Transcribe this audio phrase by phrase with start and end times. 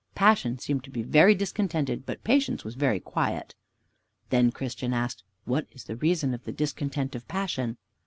[0.15, 3.53] Passion seemed to be very discontented, but Patience was very quiet.
[4.31, 7.77] Then Christian asked, "What is the reason of the discontent of Passion?"